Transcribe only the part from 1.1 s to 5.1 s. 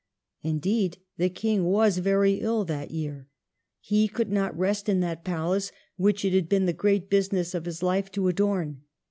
the King was very ill that year. He could not rest in